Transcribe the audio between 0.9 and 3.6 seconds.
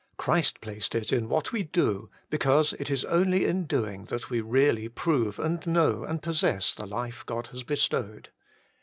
it in what we do, because it is only